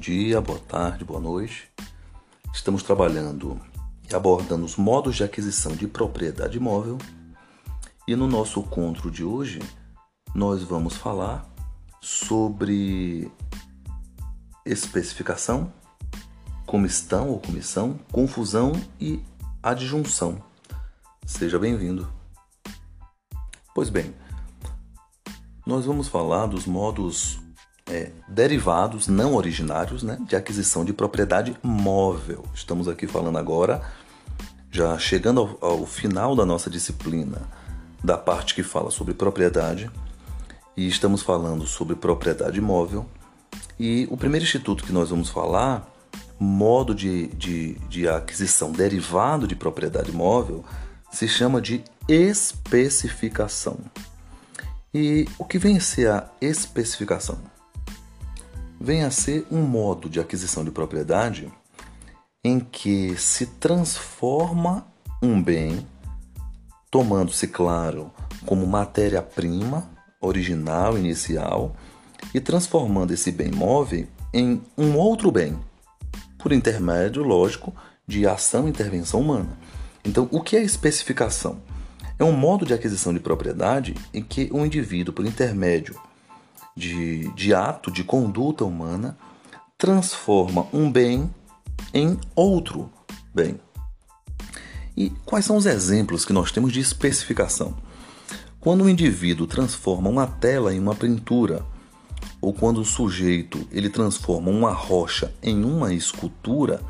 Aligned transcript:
dia, 0.00 0.40
boa 0.40 0.58
tarde, 0.58 1.04
boa 1.04 1.20
noite. 1.20 1.70
Estamos 2.54 2.82
trabalhando 2.82 3.60
e 4.10 4.14
abordando 4.14 4.64
os 4.64 4.76
modos 4.76 5.14
de 5.14 5.22
aquisição 5.22 5.76
de 5.76 5.86
propriedade 5.86 6.56
imóvel. 6.56 6.96
E 8.08 8.16
no 8.16 8.26
nosso 8.26 8.60
encontro 8.60 9.10
de 9.10 9.22
hoje, 9.22 9.58
nós 10.34 10.62
vamos 10.62 10.96
falar 10.96 11.46
sobre 12.00 13.30
especificação, 14.64 15.70
comissão 16.64 17.28
ou 17.28 17.38
comissão, 17.38 18.00
confusão 18.10 18.72
e 18.98 19.20
adjunção. 19.62 20.42
Seja 21.26 21.58
bem-vindo. 21.58 22.10
Pois 23.74 23.90
bem, 23.90 24.14
nós 25.66 25.84
vamos 25.84 26.08
falar 26.08 26.46
dos 26.46 26.64
modos 26.64 27.38
é, 27.90 28.12
derivados 28.28 29.08
não 29.08 29.34
originários 29.34 30.02
né, 30.02 30.16
de 30.26 30.36
aquisição 30.36 30.84
de 30.84 30.92
propriedade 30.92 31.56
móvel. 31.62 32.44
Estamos 32.54 32.86
aqui 32.86 33.06
falando 33.06 33.36
agora, 33.36 33.82
já 34.70 34.96
chegando 34.96 35.58
ao, 35.60 35.72
ao 35.72 35.86
final 35.86 36.36
da 36.36 36.46
nossa 36.46 36.70
disciplina, 36.70 37.42
da 38.02 38.16
parte 38.16 38.54
que 38.54 38.62
fala 38.62 38.90
sobre 38.90 39.12
propriedade, 39.12 39.90
e 40.76 40.86
estamos 40.86 41.20
falando 41.20 41.66
sobre 41.66 41.96
propriedade 41.96 42.60
móvel. 42.60 43.04
E 43.78 44.06
o 44.10 44.16
primeiro 44.16 44.44
instituto 44.44 44.84
que 44.84 44.92
nós 44.92 45.10
vamos 45.10 45.28
falar, 45.28 45.86
modo 46.38 46.94
de, 46.94 47.26
de, 47.28 47.74
de 47.88 48.08
aquisição 48.08 48.70
derivado 48.70 49.48
de 49.48 49.56
propriedade 49.56 50.12
móvel, 50.12 50.64
se 51.10 51.26
chama 51.26 51.60
de 51.60 51.82
especificação. 52.08 53.78
E 54.94 55.26
o 55.38 55.44
que 55.44 55.58
vem 55.58 55.80
ser 55.80 56.08
a 56.08 56.30
especificação? 56.40 57.38
Vem 58.80 59.04
a 59.04 59.10
ser 59.10 59.46
um 59.50 59.60
modo 59.60 60.08
de 60.08 60.18
aquisição 60.18 60.64
de 60.64 60.70
propriedade 60.70 61.52
em 62.42 62.58
que 62.58 63.14
se 63.18 63.44
transforma 63.44 64.86
um 65.22 65.42
bem, 65.42 65.86
tomando-se, 66.90 67.46
claro, 67.46 68.10
como 68.46 68.66
matéria-prima 68.66 69.90
original, 70.18 70.96
inicial, 70.96 71.76
e 72.32 72.40
transformando 72.40 73.12
esse 73.12 73.30
bem 73.30 73.50
móvel 73.50 74.06
em 74.32 74.62
um 74.78 74.96
outro 74.96 75.30
bem, 75.30 75.58
por 76.38 76.50
intermédio, 76.50 77.22
lógico, 77.22 77.74
de 78.06 78.26
ação 78.26 78.66
e 78.66 78.70
intervenção 78.70 79.20
humana. 79.20 79.58
Então, 80.02 80.26
o 80.30 80.40
que 80.40 80.56
é 80.56 80.62
especificação? 80.62 81.60
É 82.18 82.24
um 82.24 82.32
modo 82.32 82.64
de 82.64 82.72
aquisição 82.72 83.12
de 83.12 83.20
propriedade 83.20 83.94
em 84.12 84.22
que 84.22 84.48
o 84.52 84.58
um 84.58 84.66
indivíduo, 84.66 85.12
por 85.12 85.26
intermédio 85.26 86.00
de, 86.80 87.28
de 87.34 87.54
ato, 87.54 87.90
de 87.90 88.02
conduta 88.02 88.64
humana, 88.64 89.16
transforma 89.76 90.66
um 90.72 90.90
bem 90.90 91.32
em 91.92 92.18
outro 92.34 92.90
bem. 93.34 93.60
E 94.96 95.10
quais 95.24 95.44
são 95.44 95.56
os 95.56 95.66
exemplos 95.66 96.24
que 96.24 96.32
nós 96.32 96.50
temos 96.50 96.72
de 96.72 96.80
especificação? 96.80 97.74
Quando 98.58 98.84
o 98.84 98.88
indivíduo 98.88 99.46
transforma 99.46 100.08
uma 100.08 100.26
tela 100.26 100.74
em 100.74 100.78
uma 100.78 100.94
pintura, 100.94 101.64
ou 102.40 102.52
quando 102.52 102.80
o 102.80 102.84
sujeito 102.84 103.66
ele 103.70 103.88
transforma 103.90 104.50
uma 104.50 104.72
rocha 104.72 105.32
em 105.42 105.64
uma 105.64 105.92
escultura, 105.92 106.80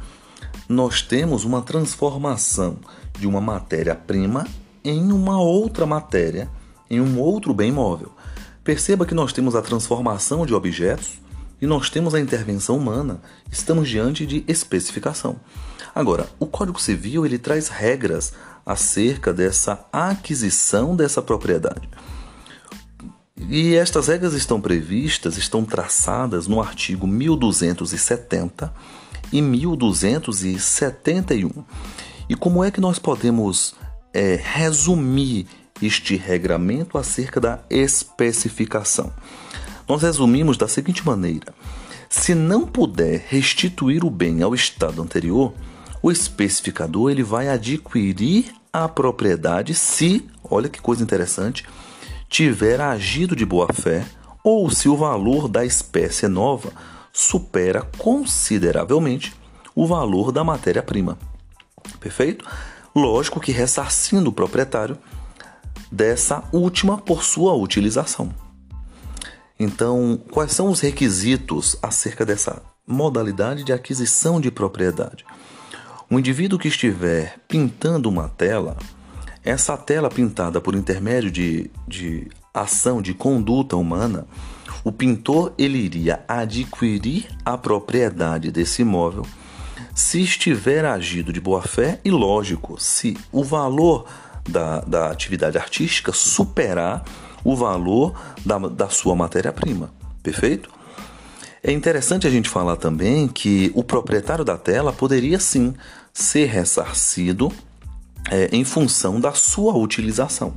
nós 0.68 1.02
temos 1.02 1.44
uma 1.44 1.62
transformação 1.62 2.78
de 3.18 3.26
uma 3.26 3.40
matéria-prima 3.40 4.46
em 4.84 5.12
uma 5.12 5.40
outra 5.40 5.84
matéria, 5.84 6.48
em 6.88 7.00
um 7.00 7.20
outro 7.20 7.52
bem 7.52 7.70
móvel. 7.70 8.12
Perceba 8.70 9.04
que 9.04 9.16
nós 9.16 9.32
temos 9.32 9.56
a 9.56 9.62
transformação 9.62 10.46
de 10.46 10.54
objetos 10.54 11.18
e 11.60 11.66
nós 11.66 11.90
temos 11.90 12.14
a 12.14 12.20
intervenção 12.20 12.76
humana. 12.76 13.20
Estamos 13.50 13.88
diante 13.88 14.24
de 14.24 14.44
especificação. 14.46 15.40
Agora, 15.92 16.28
o 16.38 16.46
Código 16.46 16.80
Civil 16.80 17.26
ele 17.26 17.36
traz 17.36 17.66
regras 17.66 18.32
acerca 18.64 19.32
dessa 19.32 19.84
aquisição 19.92 20.94
dessa 20.94 21.20
propriedade. 21.20 21.90
E 23.48 23.74
estas 23.74 24.06
regras 24.06 24.34
estão 24.34 24.60
previstas, 24.60 25.36
estão 25.36 25.64
traçadas 25.64 26.46
no 26.46 26.62
artigo 26.62 27.08
1270 27.08 28.72
e 29.32 29.42
1271. 29.42 31.64
E 32.28 32.36
como 32.36 32.62
é 32.62 32.70
que 32.70 32.80
nós 32.80 33.00
podemos 33.00 33.74
é, 34.14 34.40
resumir 34.40 35.48
este 35.82 36.16
regramento 36.16 36.98
acerca 36.98 37.40
da 37.40 37.60
especificação. 37.68 39.12
Nós 39.88 40.02
resumimos 40.02 40.56
da 40.56 40.68
seguinte 40.68 41.04
maneira: 41.04 41.54
se 42.08 42.34
não 42.34 42.66
puder 42.66 43.24
restituir 43.28 44.04
o 44.04 44.10
bem 44.10 44.42
ao 44.42 44.54
estado 44.54 45.02
anterior, 45.02 45.52
o 46.02 46.10
especificador 46.10 47.10
ele 47.10 47.22
vai 47.22 47.48
adquirir 47.48 48.52
a 48.72 48.88
propriedade 48.88 49.74
se, 49.74 50.26
olha 50.42 50.68
que 50.68 50.80
coisa 50.80 51.02
interessante, 51.02 51.64
tiver 52.28 52.80
agido 52.80 53.34
de 53.34 53.44
boa 53.44 53.72
fé 53.72 54.06
ou 54.42 54.70
se 54.70 54.88
o 54.88 54.96
valor 54.96 55.48
da 55.48 55.64
espécie 55.64 56.28
nova 56.28 56.72
supera 57.12 57.82
consideravelmente 57.98 59.34
o 59.74 59.86
valor 59.86 60.32
da 60.32 60.44
matéria-prima. 60.44 61.18
Perfeito? 61.98 62.44
Lógico 62.94 63.40
que 63.40 63.52
ressarcindo 63.52 64.30
o 64.30 64.32
proprietário 64.32 64.96
dessa 65.90 66.44
última 66.52 66.98
por 66.98 67.22
sua 67.22 67.54
utilização. 67.54 68.30
Então, 69.58 70.18
quais 70.30 70.52
são 70.52 70.70
os 70.70 70.80
requisitos 70.80 71.76
acerca 71.82 72.24
dessa 72.24 72.62
modalidade 72.86 73.64
de 73.64 73.72
aquisição 73.72 74.40
de 74.40 74.50
propriedade? 74.50 75.24
O 76.10 76.18
indivíduo 76.18 76.58
que 76.58 76.68
estiver 76.68 77.38
pintando 77.46 78.08
uma 78.08 78.28
tela, 78.28 78.76
essa 79.44 79.76
tela 79.76 80.08
pintada 80.08 80.60
por 80.60 80.74
intermédio 80.74 81.30
de, 81.30 81.70
de 81.86 82.28
ação 82.54 83.02
de 83.02 83.12
conduta 83.12 83.76
humana, 83.76 84.26
o 84.82 84.90
pintor 84.90 85.52
ele 85.58 85.78
iria 85.78 86.24
adquirir 86.26 87.28
a 87.44 87.58
propriedade 87.58 88.50
desse 88.50 88.82
imóvel 88.82 89.26
se 89.94 90.22
estiver 90.22 90.84
agido 90.84 91.32
de 91.32 91.40
boa 91.40 91.62
fé 91.62 92.00
e, 92.04 92.10
lógico, 92.10 92.80
se 92.80 93.16
o 93.30 93.44
valor 93.44 94.06
da, 94.48 94.80
da 94.80 95.10
atividade 95.10 95.58
artística 95.58 96.12
superar 96.12 97.04
o 97.44 97.56
valor 97.56 98.14
da, 98.44 98.58
da 98.58 98.88
sua 98.88 99.14
matéria-prima. 99.14 99.90
Perfeito? 100.22 100.70
É 101.62 101.72
interessante 101.72 102.26
a 102.26 102.30
gente 102.30 102.48
falar 102.48 102.76
também 102.76 103.28
que 103.28 103.70
o 103.74 103.84
proprietário 103.84 104.44
da 104.44 104.56
tela 104.56 104.92
poderia 104.92 105.38
sim 105.38 105.74
ser 106.12 106.46
ressarcido 106.46 107.52
é, 108.30 108.48
em 108.52 108.64
função 108.64 109.20
da 109.20 109.32
sua 109.32 109.76
utilização. 109.76 110.54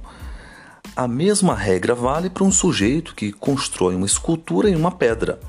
A 0.95 1.07
mesma 1.07 1.55
regra 1.55 1.95
vale 1.95 2.29
para 2.29 2.43
um 2.43 2.51
sujeito 2.51 3.15
que 3.15 3.31
constrói 3.31 3.95
uma 3.95 4.05
escultura 4.05 4.69
em 4.69 4.75
uma 4.75 4.91
pedra. 4.91 5.39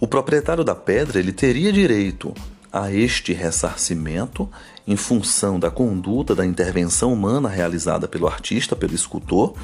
O 0.00 0.06
proprietário 0.06 0.64
da 0.64 0.74
pedra 0.74 1.18
ele 1.18 1.32
teria 1.32 1.72
direito 1.72 2.32
a 2.72 2.90
este 2.90 3.32
ressarcimento 3.32 4.48
em 4.86 4.96
função 4.96 5.58
da 5.58 5.70
conduta 5.70 6.34
da 6.34 6.44
intervenção 6.44 7.12
humana 7.12 7.48
realizada 7.48 8.08
pelo 8.08 8.26
artista, 8.26 8.74
pelo 8.74 8.94
escultor, 8.94 9.54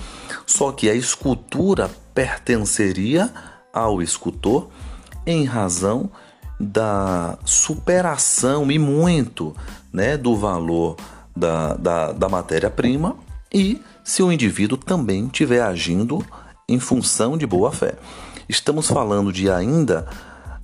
só 0.47 0.73
que 0.73 0.89
a 0.89 0.95
escultura 0.95 1.91
pertenceria 2.15 3.33
ao 3.73 4.01
escultor 4.01 4.69
em 5.27 5.45
razão 5.45 6.11
da 6.59 7.39
superação 7.45 8.71
e 8.71 8.79
muito 8.79 9.55
né, 9.93 10.17
do 10.17 10.37
valor 10.37 10.97
da, 11.37 11.75
da, 11.75 12.13
da 12.13 12.29
matéria-prima 12.29 13.17
e 13.53 13.81
se 14.03 14.23
o 14.23 14.33
indivíduo 14.33 14.77
também 14.77 15.27
estiver 15.27 15.63
agindo 15.63 16.25
em 16.69 16.81
função 16.81 17.37
de 17.37 17.47
boa 17.47 17.71
fé. 17.71 17.95
Estamos 18.49 18.89
falando 18.89 19.33
de 19.33 19.51
ainda 19.51 20.07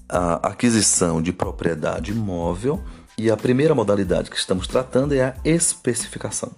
a 0.08 0.48
aquisição 0.48 1.22
de 1.22 1.32
propriedade 1.32 2.12
móvel 2.12 2.82
e 3.16 3.30
a 3.30 3.36
primeira 3.36 3.74
modalidade 3.74 4.30
que 4.30 4.36
estamos 4.36 4.66
tratando 4.66 5.14
é 5.14 5.22
a 5.22 5.34
especificação. 5.44 6.52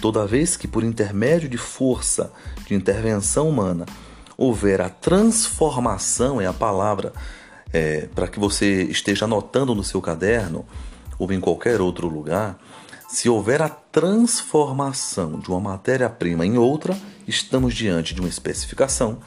Toda 0.00 0.26
vez 0.26 0.56
que, 0.56 0.68
por 0.68 0.84
intermédio 0.84 1.48
de 1.48 1.58
força 1.58 2.32
de 2.66 2.74
intervenção 2.74 3.48
humana, 3.48 3.86
houver 4.36 4.80
a 4.80 4.88
transformação 4.88 6.40
é 6.40 6.46
a 6.46 6.52
palavra 6.52 7.12
é, 7.72 8.08
para 8.14 8.26
que 8.26 8.38
você 8.38 8.84
esteja 8.84 9.26
anotando 9.26 9.74
no 9.74 9.84
seu 9.84 10.00
caderno 10.00 10.64
ou 11.18 11.30
em 11.32 11.40
qualquer 11.40 11.80
outro 11.80 12.08
lugar, 12.08 12.58
se 13.08 13.28
houver 13.28 13.60
a 13.60 13.68
transformação 13.68 15.38
de 15.38 15.48
uma 15.50 15.60
matéria-prima 15.60 16.46
em 16.46 16.56
outra, 16.56 16.96
estamos 17.26 17.74
diante 17.74 18.14
de 18.14 18.20
uma 18.20 18.28
especificação 18.28 19.18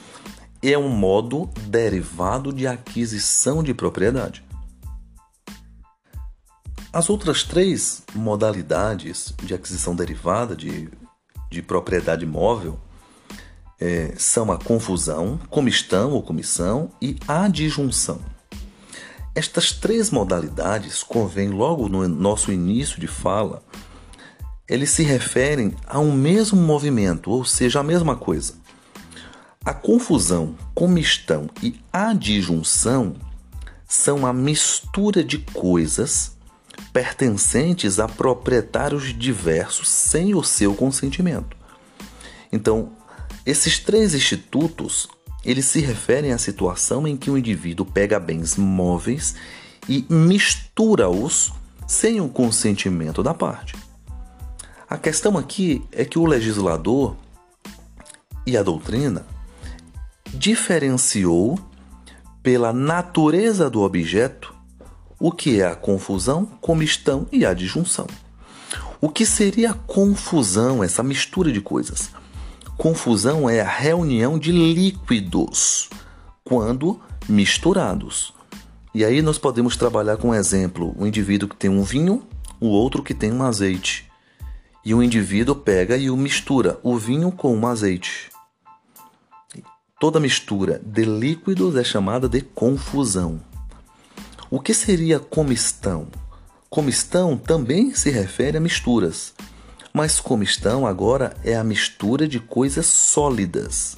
é 0.72 0.78
um 0.78 0.88
modo 0.88 1.50
derivado 1.68 2.54
de 2.54 2.66
aquisição 2.66 3.62
de 3.62 3.74
propriedade. 3.74 4.44
As 6.94 7.10
outras 7.10 7.42
três 7.42 8.04
modalidades 8.14 9.34
de 9.42 9.56
aquisição 9.56 9.96
derivada 9.96 10.56
de, 10.56 10.92
de 11.50 11.60
propriedade 11.60 12.24
móvel 12.24 12.80
é, 13.82 14.14
são 14.16 14.52
a 14.52 14.60
confusão, 14.60 15.40
comistão 15.50 16.12
ou 16.12 16.22
comissão 16.22 16.92
e 17.02 17.18
adjunção. 17.28 18.22
Estas 19.34 19.72
três 19.72 20.12
modalidades, 20.12 21.02
convém 21.02 21.50
logo 21.50 21.90
no 21.90 22.08
nosso 22.08 22.52
início 22.52 23.02
de 23.02 23.08
fala, 23.08 23.64
eles 24.70 24.92
se 24.92 25.02
referem 25.02 25.74
a 25.88 26.00
um 26.00 26.12
mesmo 26.12 26.62
movimento, 26.62 27.32
ou 27.32 27.44
seja, 27.44 27.80
a 27.80 27.84
mesma 27.84 28.16
coisa. 28.16 28.54
A 29.66 29.74
confusão, 29.74 30.56
comistão 30.76 31.50
e 31.64 31.76
adjunção 31.92 33.16
são 33.88 34.28
a 34.28 34.32
mistura 34.32 35.24
de 35.24 35.40
coisas 35.40 36.34
pertencentes 36.92 38.00
a 38.00 38.08
proprietários 38.08 39.18
diversos 39.18 39.90
sem 39.90 40.36
o 40.36 40.44
seu 40.44 40.76
consentimento. 40.76 41.58
Então, 42.52 42.92
esses 43.46 43.80
três 43.80 44.14
institutos, 44.14 45.08
eles 45.44 45.66
se 45.66 45.82
referem 45.82 46.32
à 46.32 46.38
situação 46.38 47.08
em 47.08 47.18
que 47.18 47.32
o 47.32 47.38
indivíduo 47.38 47.86
pega 47.86 48.20
bens 48.20 48.56
móveis 48.56 49.36
e 49.90 50.06
mistura-os 50.10 51.52
sem 51.88 52.22
o 52.22 52.30
consentimento 52.30 53.22
da 53.22 53.34
parte. 53.34 53.76
A 54.90 54.98
questão 54.98 55.38
aqui 55.38 55.84
é 55.92 56.06
que 56.06 56.20
o 56.20 56.26
legislador 56.26 57.16
e 58.46 58.56
a 58.56 58.64
doutrina 58.64 59.26
diferenciou 60.34 61.60
pela 62.42 62.72
natureza 62.72 63.70
do 63.70 63.82
objeto 63.82 64.53
o 65.24 65.32
que 65.32 65.62
é 65.62 65.66
a 65.66 65.74
confusão, 65.74 66.46
comistão 66.60 67.26
e 67.32 67.46
a 67.46 67.54
disjunção. 67.54 68.06
O 69.00 69.08
que 69.08 69.26
seria 69.26 69.72
a 69.72 69.74
confusão, 69.74 70.84
essa 70.84 71.02
mistura 71.02 71.50
de 71.50 71.62
coisas? 71.62 72.12
Confusão 72.76 73.50
é 73.50 73.62
a 73.62 73.70
reunião 73.70 74.38
de 74.38 74.52
líquidos 74.52 75.90
quando 76.44 77.00
misturados. 77.30 78.34
E 78.94 79.06
aí 79.06 79.22
nós 79.22 79.38
podemos 79.38 79.78
trabalhar 79.78 80.18
com 80.18 80.32
um 80.32 80.36
exemplo: 80.36 80.94
o 81.00 81.08
indivíduo 81.08 81.48
que 81.48 81.56
tem 81.56 81.70
um 81.70 81.84
vinho, 81.84 82.28
o 82.60 82.68
outro 82.68 83.02
que 83.02 83.14
tem 83.14 83.32
um 83.32 83.44
azeite. 83.44 84.12
E 84.84 84.94
o 84.94 85.02
indivíduo 85.02 85.56
pega 85.56 85.96
e 85.96 86.10
o 86.10 86.18
mistura, 86.18 86.78
o 86.84 86.98
vinho 86.98 87.32
com 87.32 87.58
o 87.58 87.66
azeite. 87.66 88.30
Toda 90.02 90.20
mistura 90.20 90.82
de 90.86 91.06
líquidos 91.06 91.78
é 91.78 91.84
chamada 91.86 92.28
de 92.28 92.42
confusão. 92.42 93.53
O 94.56 94.60
que 94.60 94.72
seria 94.72 95.18
comistão? 95.18 96.06
Comistão 96.70 97.36
também 97.36 97.96
se 97.96 98.12
refere 98.12 98.56
a 98.56 98.62
misturas, 98.62 99.34
mas 99.92 100.20
comistão 100.20 100.86
agora 100.86 101.36
é 101.44 101.56
a 101.56 101.64
mistura 101.64 102.28
de 102.28 102.40
coisas 102.40 102.86
sólidas. 102.86 103.98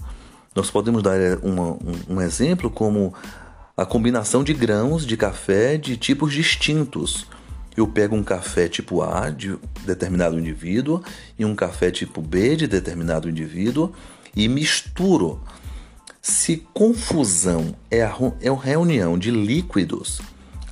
Nós 0.55 0.71
podemos 0.71 1.03
dar 1.03 1.19
é, 1.19 1.35
uma, 1.43 1.71
um, 1.73 1.99
um 2.07 2.21
exemplo 2.21 2.69
como 2.69 3.13
a 3.75 3.85
combinação 3.85 4.45
de 4.45 4.53
grãos 4.53 5.05
de 5.05 5.17
café 5.17 5.75
de 5.75 5.97
tipos 5.97 6.31
distintos. 6.31 7.27
Eu 7.75 7.85
pego 7.85 8.15
um 8.15 8.23
café 8.23 8.69
tipo 8.69 9.01
A 9.01 9.29
de 9.29 9.57
determinado 9.85 10.39
indivíduo 10.39 11.03
e 11.37 11.43
um 11.43 11.53
café 11.53 11.91
tipo 11.91 12.21
B 12.21 12.55
de 12.55 12.65
determinado 12.65 13.29
indivíduo 13.29 13.91
e 14.33 14.47
misturo 14.47 15.43
se 16.21 16.65
confusão 16.73 17.75
é 17.91 18.03
a, 18.03 18.15
é 18.39 18.47
a 18.47 18.55
reunião 18.55 19.19
de 19.19 19.31
líquidos, 19.31 20.21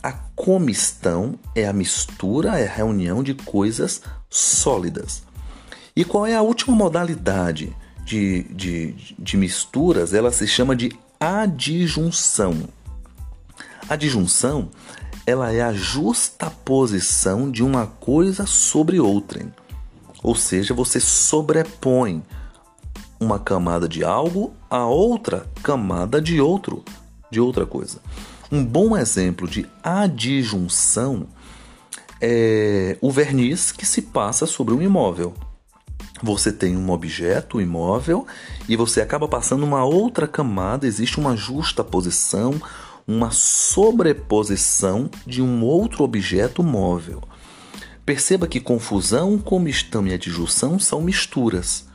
a 0.04 0.12
comistão 0.12 1.40
é 1.56 1.66
a 1.66 1.72
mistura, 1.72 2.60
é 2.60 2.68
a 2.68 2.72
reunião 2.72 3.24
de 3.24 3.34
coisas 3.34 4.02
sólidas. 4.30 5.24
E 5.96 6.04
qual 6.04 6.28
é 6.28 6.36
a 6.36 6.42
última 6.42 6.76
modalidade 6.76 7.74
de, 8.04 8.44
de, 8.44 9.16
de 9.18 9.38
misturas? 9.38 10.14
Ela 10.14 10.32
se 10.32 10.46
chama 10.46 10.76
de 10.76 10.92
adjunção. 11.18 12.68
Adjunção 13.90 14.70
ela 15.26 15.54
é 15.54 15.62
a 15.62 15.72
justaposição 15.72 17.50
de 17.50 17.64
uma 17.64 17.88
coisa 17.88 18.46
sobre 18.46 19.00
outrem. 19.00 19.54
Ou 20.22 20.36
seja, 20.36 20.74
você 20.74 21.00
sobrepõe 21.00 22.22
uma 23.20 23.40
camada 23.40 23.88
de 23.88 24.04
algo 24.04 24.54
a 24.70 24.86
outra 24.86 25.46
camada 25.62 26.22
de 26.22 26.42
outro, 26.42 26.84
de 27.32 27.40
outra 27.40 27.66
coisa. 27.66 28.02
Um 28.54 28.64
bom 28.64 28.96
exemplo 28.96 29.48
de 29.48 29.66
adjunção 29.82 31.26
é 32.22 33.00
o 33.02 33.10
verniz 33.10 33.72
que 33.72 33.84
se 33.84 34.00
passa 34.00 34.46
sobre 34.46 34.76
um 34.76 34.82
imóvel. 34.84 35.34
Você 36.22 36.52
tem 36.52 36.78
um 36.78 36.92
objeto, 36.92 37.58
um 37.58 37.62
imóvel, 37.62 38.28
e 38.70 38.76
você 38.76 39.02
acaba 39.02 39.28
passando 39.28 39.64
uma 39.64 39.84
outra 39.84 40.28
camada, 40.28 40.86
existe 40.86 41.20
uma 41.20 41.36
justa 41.36 41.84
posição, 41.84 42.62
uma 43.08 43.32
sobreposição 43.32 45.10
de 45.26 45.42
um 45.42 45.64
outro 45.64 46.04
objeto 46.04 46.62
móvel. 46.62 47.24
Perceba 48.06 48.46
que 48.46 48.60
confusão, 48.60 49.40
comistão 49.40 50.06
e 50.06 50.14
adjunção 50.14 50.78
são 50.78 51.02
misturas. 51.02 51.88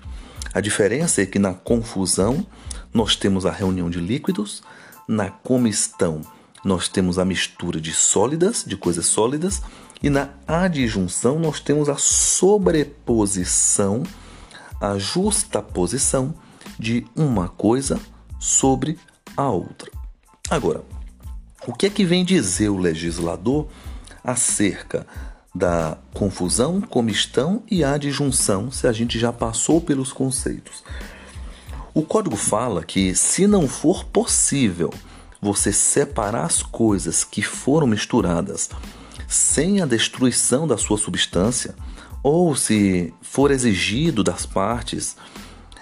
A 0.52 0.60
diferença 0.60 1.22
é 1.22 1.26
que 1.26 1.38
na 1.38 1.54
confusão 1.54 2.44
nós 2.92 3.14
temos 3.14 3.46
a 3.46 3.52
reunião 3.52 3.88
de 3.88 4.00
líquidos, 4.00 4.60
na 5.06 5.30
comistão 5.30 6.20
nós 6.64 6.88
temos 6.88 7.18
a 7.18 7.24
mistura 7.24 7.80
de 7.80 7.92
sólidas, 7.92 8.64
de 8.66 8.76
coisas 8.76 9.06
sólidas, 9.06 9.62
e 10.02 10.10
na 10.10 10.30
adjunção 10.46 11.38
nós 11.38 11.60
temos 11.60 11.88
a 11.88 11.96
sobreposição, 11.96 14.02
a 14.80 14.98
justaposição 14.98 16.34
de 16.78 17.06
uma 17.16 17.48
coisa 17.48 18.00
sobre 18.38 18.98
a 19.36 19.48
outra. 19.48 19.90
Agora, 20.48 20.82
o 21.66 21.72
que 21.72 21.86
é 21.86 21.90
que 21.90 22.04
vem 22.04 22.24
dizer 22.24 22.68
o 22.68 22.78
legislador 22.78 23.66
acerca 24.22 25.06
da 25.54 25.98
confusão, 26.12 26.80
comistão 26.80 27.62
e 27.70 27.82
adjunção, 27.82 28.70
se 28.70 28.86
a 28.86 28.92
gente 28.92 29.18
já 29.18 29.32
passou 29.32 29.80
pelos 29.80 30.12
conceitos. 30.12 30.84
O 31.92 32.02
código 32.02 32.36
fala 32.36 32.84
que 32.84 33.14
se 33.14 33.46
não 33.46 33.66
for 33.66 34.04
possível 34.04 34.92
você 35.40 35.72
separar 35.72 36.44
as 36.44 36.62
coisas 36.62 37.24
que 37.24 37.42
foram 37.42 37.86
misturadas 37.86 38.70
sem 39.26 39.80
a 39.82 39.86
destruição 39.86 40.66
da 40.66 40.78
sua 40.78 40.96
substância, 40.96 41.74
ou 42.22 42.56
se 42.56 43.12
for 43.20 43.50
exigido 43.50 44.24
das 44.24 44.46
partes 44.46 45.16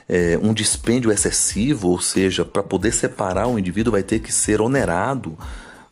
é, 0.09 0.39
um 0.43 0.53
dispêndio 0.53 1.11
excessivo, 1.11 1.89
ou 1.89 2.01
seja, 2.01 2.45
para 2.45 2.63
poder 2.63 2.93
separar 2.93 3.47
o 3.49 3.59
indivíduo 3.59 3.93
vai 3.93 4.03
ter 4.03 4.21
que 4.21 4.33
ser 4.33 4.61
onerado 4.61 5.37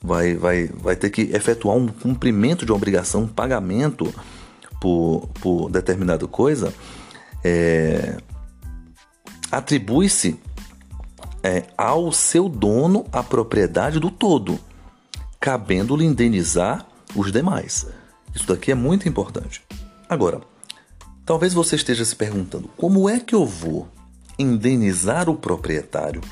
vai, 0.04 0.34
vai, 0.34 0.66
vai 0.66 0.94
ter 0.94 1.08
que 1.08 1.22
efetuar 1.22 1.76
um 1.78 1.88
cumprimento 1.88 2.66
de 2.66 2.72
uma 2.72 2.76
obrigação, 2.76 3.22
um 3.22 3.28
pagamento 3.28 4.14
por, 4.78 5.30
por 5.40 5.70
determinada 5.70 6.26
coisa, 6.28 6.74
é, 7.42 8.18
atribui-se 9.50 10.38
é, 11.44 11.64
ao 11.76 12.10
seu 12.10 12.48
dono 12.48 13.04
a 13.12 13.22
propriedade 13.22 14.00
do 14.00 14.10
todo, 14.10 14.58
cabendo-lhe 15.38 16.06
indenizar 16.06 16.86
os 17.14 17.30
demais. 17.30 17.86
Isso 18.34 18.48
daqui 18.48 18.72
é 18.72 18.74
muito 18.74 19.06
importante. 19.06 19.62
Agora, 20.08 20.40
talvez 21.26 21.52
você 21.52 21.76
esteja 21.76 22.02
se 22.02 22.16
perguntando: 22.16 22.70
como 22.78 23.10
é 23.10 23.20
que 23.20 23.34
eu 23.34 23.44
vou 23.44 23.86
indenizar 24.38 25.28
o 25.28 25.36
proprietário 25.36 26.22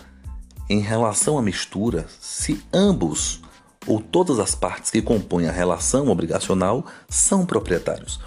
em 0.68 0.80
relação 0.80 1.38
à 1.38 1.42
mistura 1.42 2.06
se 2.18 2.64
ambos 2.72 3.42
ou 3.86 4.00
todas 4.00 4.38
as 4.38 4.54
partes 4.54 4.90
que 4.90 5.02
compõem 5.02 5.46
a 5.46 5.52
relação 5.52 6.08
obrigacional 6.08 6.86
são 7.08 7.44
proprietários. 7.44 8.20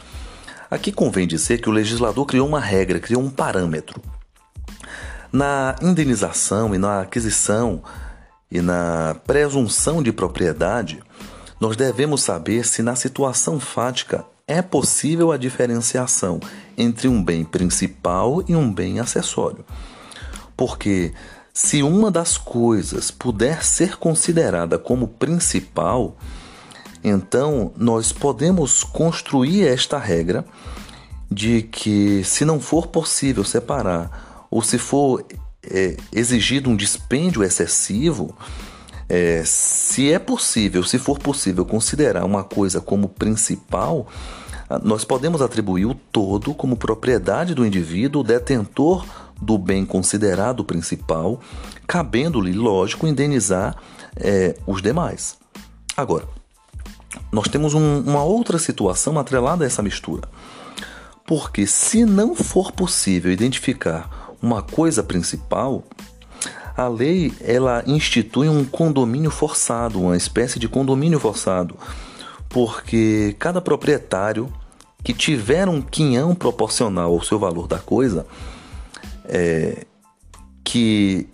Aqui 0.69 0.91
convém 0.91 1.25
dizer 1.25 1.61
que 1.61 1.69
o 1.69 1.71
legislador 1.71 2.25
criou 2.25 2.47
uma 2.47 2.59
regra, 2.59 2.99
criou 2.99 3.21
um 3.21 3.29
parâmetro. 3.29 4.01
Na 5.35 5.75
indenização 5.81 6.73
e 6.73 6.77
na 6.77 7.01
aquisição 7.01 7.83
e 8.49 8.61
na 8.61 9.17
presunção 9.27 10.01
de 10.01 10.13
propriedade, 10.13 11.03
nós 11.59 11.75
devemos 11.75 12.21
saber 12.21 12.65
se 12.65 12.81
na 12.81 12.95
situação 12.95 13.59
fática 13.59 14.23
é 14.47 14.61
possível 14.61 15.33
a 15.33 15.37
diferenciação 15.37 16.39
entre 16.77 17.09
um 17.09 17.21
bem 17.21 17.43
principal 17.43 18.45
e 18.47 18.55
um 18.55 18.73
bem 18.73 19.01
acessório. 19.01 19.65
Porque 20.55 21.13
se 21.53 21.83
uma 21.83 22.09
das 22.09 22.37
coisas 22.37 23.11
puder 23.11 23.61
ser 23.61 23.97
considerada 23.97 24.79
como 24.79 25.05
principal, 25.05 26.15
então 27.03 27.73
nós 27.75 28.13
podemos 28.13 28.85
construir 28.85 29.67
esta 29.67 29.97
regra 29.97 30.45
de 31.29 31.61
que, 31.63 32.23
se 32.23 32.45
não 32.45 32.57
for 32.57 32.87
possível 32.87 33.43
separar, 33.43 34.33
ou 34.49 34.61
se 34.61 34.77
for 34.77 35.25
é, 35.63 35.97
exigido 36.11 36.69
um 36.69 36.75
dispêndio 36.75 37.43
excessivo, 37.43 38.35
é, 39.07 39.43
se 39.45 40.11
é 40.11 40.19
possível, 40.19 40.83
se 40.83 40.97
for 40.97 41.19
possível 41.19 41.65
considerar 41.65 42.25
uma 42.25 42.43
coisa 42.43 42.81
como 42.81 43.07
principal, 43.07 44.07
nós 44.83 45.05
podemos 45.05 45.41
atribuir 45.41 45.85
o 45.85 45.93
todo 45.93 46.53
como 46.53 46.75
propriedade 46.75 47.53
do 47.53 47.65
indivíduo 47.65 48.23
detentor 48.23 49.05
do 49.39 49.57
bem 49.57 49.85
considerado 49.85 50.63
principal, 50.63 51.39
cabendo-lhe, 51.85 52.53
lógico, 52.53 53.05
indenizar 53.05 53.75
é, 54.15 54.55
os 54.65 54.81
demais. 54.81 55.37
Agora, 55.95 56.27
nós 57.31 57.47
temos 57.47 57.73
um, 57.73 57.99
uma 57.99 58.23
outra 58.23 58.57
situação 58.57 59.19
atrelada 59.19 59.63
a 59.63 59.67
essa 59.67 59.83
mistura. 59.83 60.27
Porque 61.27 61.65
se 61.65 62.05
não 62.05 62.35
for 62.35 62.71
possível 62.71 63.31
identificar 63.31 64.24
uma 64.45 64.61
coisa 64.61 65.01
principal, 65.01 65.83
a 66.77 66.87
lei 66.87 67.33
ela 67.41 67.83
institui 67.87 68.47
um 68.47 68.63
condomínio 68.63 69.31
forçado, 69.31 69.99
uma 69.99 70.15
espécie 70.15 70.59
de 70.59 70.67
condomínio 70.67 71.19
forçado, 71.19 71.75
porque 72.47 73.35
cada 73.39 73.59
proprietário 73.59 74.53
que 75.03 75.13
tiver 75.13 75.67
um 75.67 75.81
quinhão 75.81 76.35
proporcional 76.35 77.11
ao 77.11 77.23
seu 77.23 77.39
valor 77.39 77.67
da 77.67 77.79
coisa, 77.79 78.25
é, 79.25 79.85
que 80.63 81.27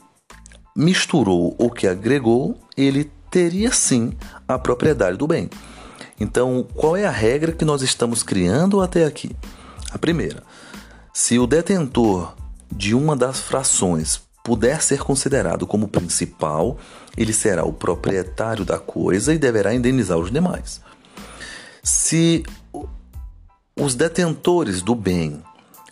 misturou 0.75 1.55
ou 1.57 1.69
que 1.69 1.87
agregou, 1.87 2.57
ele 2.77 3.11
teria 3.29 3.71
sim 3.71 4.13
a 4.47 4.57
propriedade 4.57 5.17
do 5.17 5.27
bem. 5.27 5.49
Então, 6.19 6.65
qual 6.75 6.95
é 6.95 7.05
a 7.05 7.11
regra 7.11 7.51
que 7.51 7.65
nós 7.65 7.81
estamos 7.81 8.23
criando 8.23 8.79
até 8.81 9.05
aqui? 9.05 9.35
A 9.91 9.97
primeira, 9.97 10.43
se 11.13 11.39
o 11.39 11.47
detentor 11.47 12.33
de 12.71 12.95
uma 12.95 13.15
das 13.15 13.39
frações 13.39 14.21
puder 14.43 14.81
ser 14.81 15.03
considerado 15.03 15.67
como 15.67 15.87
principal, 15.87 16.77
ele 17.15 17.33
será 17.33 17.63
o 17.63 17.73
proprietário 17.73 18.65
da 18.65 18.79
coisa 18.79 19.33
e 19.33 19.37
deverá 19.37 19.73
indenizar 19.73 20.17
os 20.17 20.31
demais. 20.31 20.81
Se 21.83 22.43
os 23.75 23.95
detentores 23.95 24.81
do 24.81 24.95
bem 24.95 25.41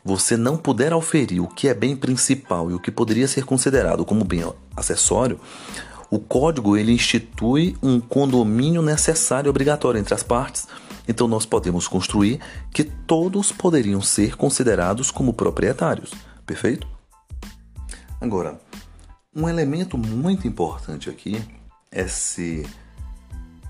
você 0.04 0.38
não 0.38 0.58
puder 0.58 0.94
auferir 0.94 1.44
o 1.44 1.48
que 1.48 1.68
é 1.68 1.74
bem 1.74 1.96
principal 1.96 2.72
e 2.72 2.74
o 2.74 2.80
que 2.80 2.90
poderia 2.90 3.28
ser 3.28 3.44
considerado 3.44 4.06
como 4.06 4.24
bem 4.24 4.44
acessório, 4.76 5.40
o 6.10 6.18
código 6.18 6.76
ele 6.76 6.92
institui 6.92 7.76
um 7.84 8.00
condomínio 8.00 8.82
necessário 8.82 9.48
e 9.48 9.52
obrigatório 9.52 10.00
entre 10.00 10.14
as 10.14 10.24
partes. 10.24 10.68
Então 11.08 11.28
nós 11.28 11.46
podemos 11.46 11.88
construir 11.88 12.40
que 12.72 12.84
todos 12.84 13.52
poderiam 13.52 14.02
ser 14.02 14.36
considerados 14.36 15.12
como 15.12 15.34
proprietários. 15.34 16.12
Perfeito? 16.50 16.88
Agora, 18.20 18.60
um 19.36 19.48
elemento 19.48 20.00
muito 20.00 20.48
importante 20.48 21.08
aqui 21.08 21.39
é 21.91 22.08
se 22.08 22.68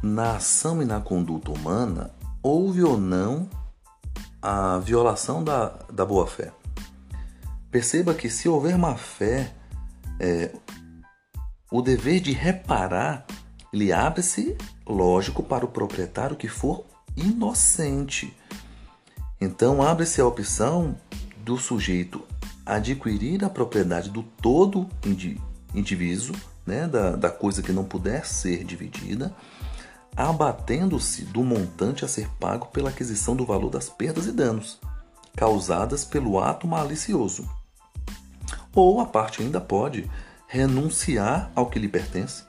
na 0.01 0.37
ação 0.37 0.81
e 0.81 0.85
na 0.85 1.01
conduta 1.01 1.51
humana 1.51 2.15
houve 2.41 2.81
ou 2.81 2.97
não 2.97 3.49
a 4.41 4.79
violação 4.79 5.43
da, 5.43 5.77
da 5.91 6.05
boa-fé. 6.05 6.53
Perceba 7.69 8.13
que 8.13 8.29
se 8.29 8.47
houver 8.47 8.77
má 8.77 8.95
fé, 8.95 9.53
é, 10.17 10.49
o 11.69 11.81
dever 11.81 12.21
de 12.21 12.31
reparar 12.31 13.25
ele 13.73 13.91
abre-se, 13.91 14.57
lógico, 14.87 15.43
para 15.43 15.65
o 15.65 15.67
proprietário 15.67 16.37
que 16.37 16.47
for 16.47 16.85
inocente. 17.17 18.33
Então 19.41 19.81
abre-se 19.81 20.21
a 20.21 20.25
opção 20.25 20.95
do 21.43 21.57
sujeito 21.57 22.25
adquirir 22.75 23.43
a 23.43 23.49
propriedade 23.49 24.09
do 24.09 24.23
todo 24.23 24.87
indivíduo, 25.73 26.35
né, 26.65 26.87
da, 26.87 27.15
da 27.15 27.29
coisa 27.29 27.61
que 27.61 27.71
não 27.71 27.83
puder 27.83 28.25
ser 28.25 28.63
dividida, 28.63 29.33
abatendo-se 30.15 31.23
do 31.25 31.43
montante 31.43 32.05
a 32.05 32.07
ser 32.07 32.29
pago 32.39 32.67
pela 32.67 32.89
aquisição 32.89 33.35
do 33.35 33.45
valor 33.45 33.69
das 33.69 33.89
perdas 33.89 34.25
e 34.25 34.31
danos 34.31 34.79
causadas 35.35 36.03
pelo 36.03 36.37
ato 36.37 36.67
malicioso. 36.67 37.49
Ou 38.75 38.99
a 38.99 39.05
parte 39.05 39.41
ainda 39.41 39.61
pode 39.61 40.09
renunciar 40.47 41.49
ao 41.55 41.69
que 41.69 41.79
lhe 41.79 41.87
pertence, 41.87 42.43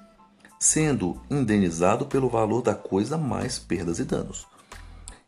sendo 0.59 1.21
indenizado 1.31 2.07
pelo 2.07 2.29
valor 2.29 2.63
da 2.63 2.75
coisa 2.75 3.17
mais 3.17 3.59
perdas 3.59 4.01
e 4.01 4.05
danos. 4.05 4.47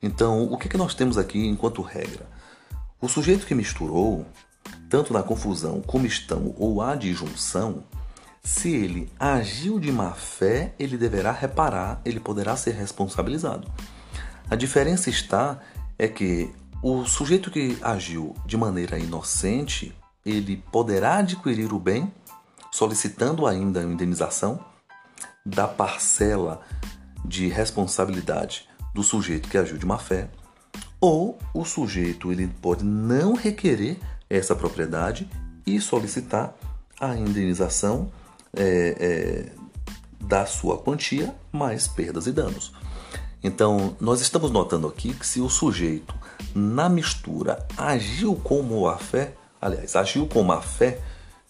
Então, 0.03 0.45
o 0.45 0.59
que, 0.59 0.69
que 0.69 0.77
nós 0.77 0.95
temos 0.95 1.17
aqui 1.17 1.47
enquanto 1.47 1.83
regra? 1.83 2.29
O 3.01 3.09
sujeito 3.09 3.47
que 3.47 3.55
misturou, 3.55 4.27
tanto 4.89 5.13
na 5.13 5.23
confusão, 5.23 5.81
comistão 5.81 6.55
ou 6.59 6.83
adjunção, 6.83 7.85
se 8.43 8.75
ele 8.75 9.11
agiu 9.19 9.79
de 9.79 9.93
má 9.93 10.13
fé, 10.13 10.75
ele 10.79 10.99
deverá 10.99 11.31
reparar, 11.31 12.01
ele 12.05 12.19
poderá 12.19 12.57
ser 12.57 12.73
responsabilizado. 12.73 13.71
A 14.51 14.57
diferença 14.57 15.09
está 15.09 15.61
é 15.99 16.09
que 16.09 16.51
o 16.83 17.05
sujeito 17.05 17.51
que 17.51 17.79
agiu 17.81 18.35
de 18.45 18.57
maneira 18.57 18.99
inocente, 18.99 19.95
ele 20.27 20.57
poderá 20.73 21.19
adquirir 21.19 21.73
o 21.73 21.79
bem 21.79 22.13
solicitando 22.73 23.47
ainda 23.47 23.81
a 23.81 23.85
indenização 23.85 24.59
da 25.47 25.69
parcela 25.69 26.61
de 27.25 27.49
responsabilidade 27.49 28.69
do 28.93 29.03
sujeito 29.03 29.49
que 29.49 29.57
agiu 29.57 29.79
de 29.79 29.87
má 29.87 29.99
fé, 29.99 30.29
ou 31.01 31.39
o 31.55 31.65
sujeito 31.65 32.33
ele 32.33 32.49
pode 32.49 32.85
não 32.85 33.35
requerer 33.35 33.99
essa 34.37 34.57
propriedade 34.57 35.29
e 35.67 35.81
solicitar 35.81 36.55
a 36.99 37.15
indenização 37.15 38.11
é, 38.57 38.97
é, 38.99 39.53
da 40.21 40.47
sua 40.47 40.79
quantia 40.79 41.35
mais 41.53 41.87
perdas 41.87 42.27
e 42.27 42.33
danos. 42.33 42.73
Então, 43.43 43.97
nós 44.01 44.21
estamos 44.21 44.51
notando 44.51 44.87
aqui 44.87 45.13
que 45.13 45.27
se 45.27 45.41
o 45.41 45.49
sujeito 45.49 46.15
na 46.55 46.89
mistura 46.89 47.67
agiu 47.77 48.35
com 48.37 48.89
a 48.89 48.97
fé, 48.97 49.35
aliás, 49.61 49.97
agiu 49.97 50.27
com 50.27 50.43
má 50.43 50.63
fé, 50.63 51.01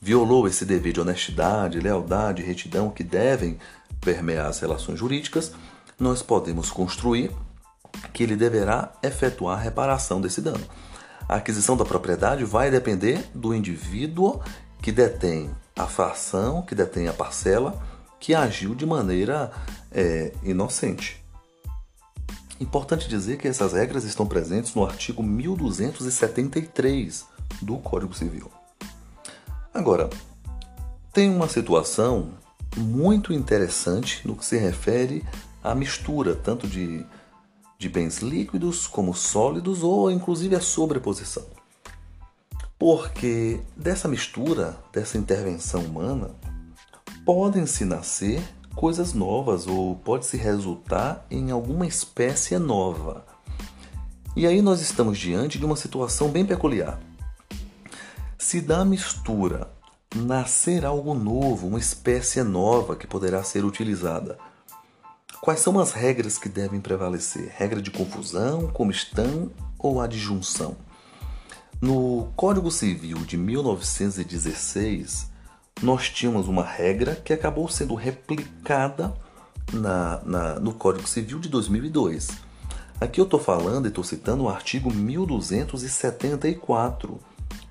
violou 0.01 0.49
esse 0.49 0.65
dever 0.65 0.93
de 0.93 1.01
honestidade, 1.01 1.79
lealdade 1.79 2.43
retidão 2.43 2.91
que 2.91 3.05
devem 3.05 3.59
permear 4.01 4.47
as 4.47 4.59
relações 4.59 4.99
jurídicas, 4.99 5.53
nós 6.01 6.23
podemos 6.23 6.71
construir 6.71 7.31
que 8.13 8.23
ele 8.23 8.35
deverá 8.35 8.93
efetuar 9.03 9.59
a 9.59 9.63
reparação 9.63 10.21
desse 10.21 10.41
dano. 10.41 10.67
A 11.33 11.37
aquisição 11.37 11.79
da 11.79 11.85
propriedade 11.87 12.45
vai 12.45 12.71
depender 12.71 13.25
do 13.35 13.55
indivíduo 13.55 14.43
que 14.83 14.93
detém 14.93 15.51
a 15.75 15.87
fração, 15.87 16.61
que 16.61 16.75
detém 16.75 17.09
a 17.09 17.13
parcela, 17.15 17.83
que 18.21 18.35
agiu 18.35 18.75
de 18.75 18.85
maneira 18.85 19.51
é, 19.91 20.35
inocente. 20.43 21.25
Importante 22.61 23.09
dizer 23.09 23.39
que 23.39 23.49
essas 23.49 23.73
regras 23.73 24.05
estão 24.05 24.27
presentes 24.27 24.75
no 24.75 24.85
artigo 24.85 25.23
1273 25.23 27.25
do 27.63 27.79
Código 27.79 28.13
Civil. 28.13 28.51
Agora, 29.73 30.11
tem 31.15 31.35
uma 31.35 31.49
situação 31.49 32.33
muito 32.77 33.33
interessante 33.33 34.21
no 34.29 34.37
que 34.37 34.45
se 34.45 34.59
refere 34.59 35.25
à 35.65 35.75
mistura, 35.75 36.37
tanto 36.37 36.69
de, 36.69 37.07
de 37.83 37.89
bens 37.89 38.19
líquidos 38.19 38.87
como 38.87 39.13
sólidos, 39.13 39.83
ou 39.83 40.09
inclusive 40.09 40.55
a 40.55 40.61
sobreposição. 40.61 41.43
Porque 42.79 43.61
dessa 43.77 44.07
mistura, 44.07 44.79
dessa 44.93 45.19
intervenção 45.19 45.81
humana, 45.83 46.31
podem-se 47.27 47.85
nascer 47.85 48.41
coisas 48.77 49.15
novas 49.15 49.67
ou 49.67 49.97
pode-se 49.97 50.37
resultar 50.37 51.27
em 51.29 51.51
alguma 51.51 51.85
espécie 51.85 52.57
nova. 52.57 53.27
E 54.37 54.47
aí 54.47 54.63
nós 54.63 54.81
estamos 54.81 55.19
diante 55.19 55.59
de 55.59 55.65
uma 55.65 55.75
situação 55.75 56.29
bem 56.29 56.47
peculiar. 56.47 57.01
Se 58.39 58.61
da 58.61 58.85
mistura 58.85 59.69
nascer 60.15 60.85
algo 60.85 61.15
novo, 61.15 61.67
uma 61.67 61.81
espécie 61.81 62.45
nova 62.45 62.95
que 62.95 63.09
poderá 63.09 63.43
ser 63.43 63.65
utilizada, 63.65 64.39
quais 65.43 65.61
são 65.61 65.79
as 65.81 65.93
regras 65.93 66.39
que 66.39 66.49
devem 66.49 66.81
prevalecer? 66.81 67.53
Regra 67.57 67.83
de 67.83 67.91
confusão, 67.91 68.69
comistão 68.69 69.51
ou 69.77 70.01
adjunção? 70.01 70.77
No 71.81 72.29
Código 72.37 72.71
Civil 72.71 73.19
de 73.19 73.37
1916, 73.37 75.29
nós 75.83 76.09
tínhamos 76.09 76.47
uma 76.47 76.63
regra 76.63 77.17
que 77.17 77.33
acabou 77.33 77.69
sendo 77.69 77.97
replicada 77.97 79.13
na, 79.73 80.23
na, 80.25 80.61
no 80.61 80.73
Código 80.73 81.09
Civil 81.09 81.41
de 81.41 81.49
2002. 81.49 82.29
Aqui 83.01 83.21
eu 83.21 83.25
estou 83.25 83.41
falando 83.41 83.87
e 83.87 83.89
estou 83.89 84.05
citando 84.05 84.45
o 84.45 84.49
artigo 84.49 84.95
1274 84.95 87.19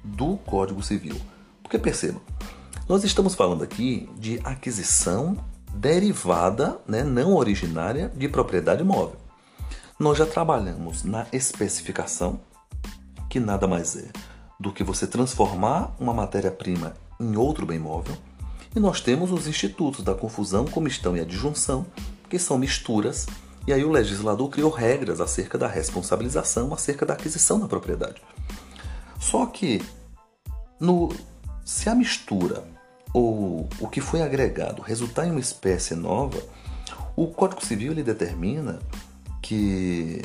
do 0.03 0.35
Código 0.45 0.83
Civil. 0.83 1.15
Porque 1.63 1.79
perceba, 1.79 2.19
nós 2.89 3.05
estamos 3.05 3.33
falando 3.33 3.63
aqui 3.63 4.09
de 4.19 4.41
aquisição 4.43 5.37
derivada, 5.73 6.79
né, 6.87 7.03
não 7.03 7.35
originária, 7.35 8.11
de 8.15 8.27
propriedade 8.27 8.81
imóvel. 8.81 9.15
Nós 9.99 10.17
já 10.17 10.25
trabalhamos 10.25 11.03
na 11.03 11.27
especificação, 11.31 12.39
que 13.29 13.39
nada 13.39 13.67
mais 13.67 13.95
é 13.95 14.09
do 14.59 14.71
que 14.71 14.83
você 14.83 15.07
transformar 15.07 15.95
uma 15.99 16.13
matéria-prima 16.13 16.93
em 17.19 17.35
outro 17.35 17.65
bem 17.65 17.79
móvel. 17.79 18.15
E 18.75 18.79
nós 18.79 19.01
temos 19.01 19.31
os 19.31 19.47
institutos 19.47 20.03
da 20.03 20.13
confusão, 20.13 20.65
comistão 20.65 21.17
e 21.17 21.19
adjunção, 21.19 21.85
que 22.29 22.39
são 22.39 22.57
misturas. 22.57 23.27
E 23.67 23.73
aí 23.73 23.83
o 23.83 23.91
legislador 23.91 24.49
criou 24.49 24.71
regras 24.71 25.19
acerca 25.19 25.57
da 25.57 25.67
responsabilização, 25.67 26.73
acerca 26.73 27.05
da 27.05 27.13
aquisição 27.13 27.59
da 27.59 27.67
propriedade. 27.67 28.21
Só 29.19 29.45
que 29.45 29.83
no, 30.79 31.13
se 31.65 31.89
a 31.89 31.95
mistura 31.95 32.63
ou 33.13 33.67
o 33.79 33.87
que 33.87 34.01
foi 34.01 34.21
agregado 34.21 34.81
resultar 34.81 35.25
em 35.25 35.31
uma 35.31 35.39
espécie 35.39 35.95
nova, 35.95 36.41
O 37.15 37.27
Código 37.27 37.63
Civil 37.63 37.91
ele 37.91 38.03
determina 38.03 38.79
que, 39.41 40.21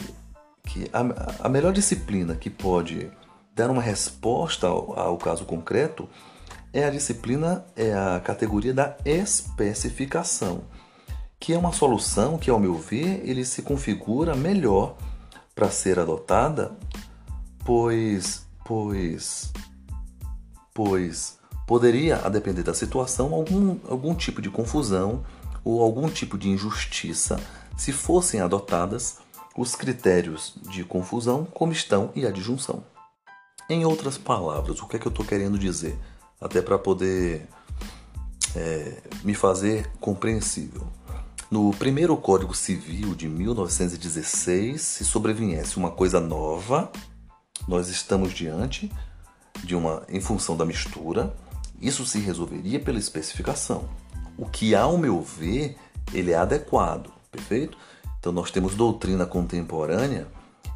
que 0.64 0.88
a, 0.92 1.46
a 1.46 1.48
melhor 1.48 1.72
disciplina 1.72 2.36
que 2.36 2.48
pode 2.48 3.10
dar 3.54 3.70
uma 3.70 3.82
resposta 3.82 4.68
ao, 4.68 4.98
ao 4.98 5.18
caso 5.18 5.44
concreto 5.44 6.08
é 6.72 6.84
a 6.84 6.90
disciplina, 6.90 7.64
é 7.74 7.92
a 7.92 8.20
categoria 8.20 8.72
da 8.72 8.96
especificação, 9.04 10.62
que 11.40 11.54
é 11.54 11.58
uma 11.58 11.72
solução 11.72 12.38
que, 12.38 12.50
ao 12.50 12.60
meu 12.60 12.74
ver, 12.74 13.22
ele 13.24 13.44
se 13.44 13.62
configura 13.62 14.36
melhor 14.36 14.96
para 15.54 15.70
ser 15.70 15.98
adotada, 15.98 16.76
pois, 17.64 18.46
pois, 18.62 19.50
pois 20.74 21.38
poderia, 21.66 22.18
a 22.24 22.28
depender 22.28 22.62
da 22.62 22.72
situação, 22.72 23.34
algum, 23.34 23.78
algum 23.88 24.14
tipo 24.14 24.40
de 24.40 24.48
confusão 24.48 25.24
ou 25.64 25.82
algum 25.82 26.08
tipo 26.08 26.38
de 26.38 26.48
injustiça 26.48 27.40
se 27.76 27.92
fossem 27.92 28.40
adotadas 28.40 29.18
os 29.56 29.74
critérios 29.74 30.54
de 30.70 30.84
confusão, 30.84 31.44
comistão 31.44 32.10
e 32.14 32.26
adjunção. 32.26 32.84
Em 33.68 33.84
outras 33.84 34.16
palavras, 34.16 34.80
o 34.80 34.86
que 34.86 34.96
é 34.96 34.98
que 34.98 35.06
eu 35.06 35.10
estou 35.10 35.24
querendo 35.24 35.58
dizer? 35.58 35.98
Até 36.40 36.62
para 36.62 36.78
poder 36.78 37.48
é, 38.54 39.02
me 39.24 39.34
fazer 39.34 39.90
compreensível. 39.98 40.86
No 41.50 41.70
primeiro 41.72 42.16
Código 42.16 42.54
Civil 42.54 43.14
de 43.14 43.28
1916, 43.28 44.80
se 44.80 45.04
sobreviesse 45.04 45.76
uma 45.76 45.90
coisa 45.90 46.20
nova, 46.20 46.90
nós 47.66 47.88
estamos 47.88 48.32
diante 48.32 48.90
de 49.64 49.74
uma, 49.74 50.02
em 50.08 50.20
função 50.20 50.56
da 50.56 50.64
mistura, 50.64 51.34
isso 51.80 52.06
se 52.06 52.18
resolveria 52.18 52.80
pela 52.80 52.98
especificação. 52.98 53.88
O 54.36 54.46
que, 54.46 54.74
ao 54.74 54.98
meu 54.98 55.20
ver, 55.20 55.76
ele 56.12 56.32
é 56.32 56.36
adequado, 56.36 57.10
perfeito? 57.30 57.76
Então 58.18 58.32
nós 58.32 58.50
temos 58.50 58.74
doutrina 58.74 59.26
contemporânea 59.26 60.26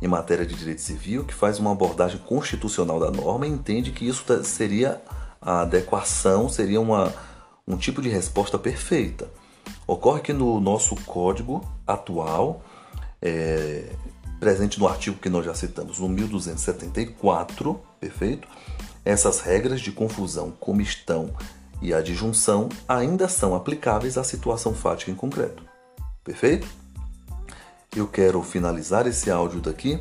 em 0.00 0.08
matéria 0.08 0.46
de 0.46 0.54
direito 0.54 0.80
civil 0.80 1.24
que 1.24 1.34
faz 1.34 1.58
uma 1.58 1.72
abordagem 1.72 2.18
constitucional 2.18 2.98
da 2.98 3.10
norma 3.10 3.46
e 3.46 3.50
entende 3.50 3.92
que 3.92 4.06
isso 4.06 4.24
seria 4.44 5.00
a 5.40 5.62
adequação, 5.62 6.48
seria 6.48 6.80
uma, 6.80 7.12
um 7.66 7.76
tipo 7.76 8.00
de 8.00 8.08
resposta 8.08 8.58
perfeita. 8.58 9.28
Ocorre 9.86 10.20
que 10.20 10.32
no 10.32 10.60
nosso 10.60 10.94
código 11.04 11.62
atual, 11.86 12.62
é, 13.20 13.92
presente 14.38 14.78
no 14.78 14.88
artigo 14.88 15.18
que 15.18 15.28
nós 15.28 15.44
já 15.44 15.54
citamos, 15.54 15.98
no 15.98 16.08
1274, 16.08 17.80
perfeito? 17.98 18.48
Essas 19.04 19.40
regras 19.40 19.80
de 19.80 19.92
confusão, 19.92 20.50
comistão 20.50 21.30
e 21.80 21.94
adjunção 21.94 22.68
ainda 22.86 23.28
são 23.28 23.54
aplicáveis 23.54 24.18
à 24.18 24.24
situação 24.24 24.74
fática 24.74 25.10
em 25.10 25.14
concreto. 25.14 25.62
Perfeito? 26.22 26.66
Eu 27.96 28.06
quero 28.06 28.42
finalizar 28.42 29.06
esse 29.06 29.30
áudio 29.30 29.60
daqui 29.60 30.00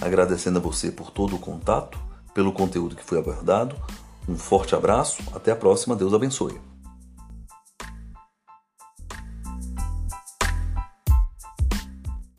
agradecendo 0.00 0.58
a 0.58 0.62
você 0.62 0.90
por 0.90 1.10
todo 1.10 1.36
o 1.36 1.38
contato, 1.38 1.98
pelo 2.32 2.52
conteúdo 2.52 2.96
que 2.96 3.04
foi 3.04 3.18
abordado. 3.18 3.76
Um 4.28 4.36
forte 4.36 4.74
abraço, 4.74 5.22
até 5.34 5.52
a 5.52 5.56
próxima, 5.56 5.96
Deus 5.96 6.12
abençoe. 6.12 6.58